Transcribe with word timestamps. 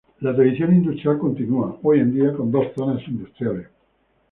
La 0.21 0.33
tradición 0.35 0.73
industrial 0.73 1.19
continúa 1.19 1.77
hoy 1.83 1.99
en 1.99 2.11
día 2.11 2.33
con 2.33 2.49
dos 2.51 2.65
zonas 2.73 3.07
industriales. 3.07 3.67